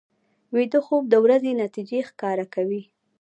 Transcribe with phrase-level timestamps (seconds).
[0.55, 2.83] ویده خوب د ورځې نتیجې ښکاره کوي